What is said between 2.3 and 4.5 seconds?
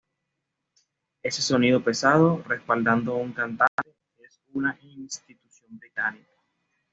respaldando a un cantante, es